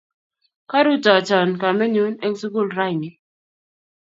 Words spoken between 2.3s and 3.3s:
sukul rani